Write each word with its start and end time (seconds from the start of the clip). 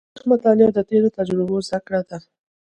د 0.03 0.03
تاریخ 0.09 0.23
مطالعه 0.31 0.71
د 0.75 0.79
تېرو 0.89 1.13
تجربو 1.17 1.57
زده 1.67 1.79
کړه 1.85 2.01
ده. 2.09 2.17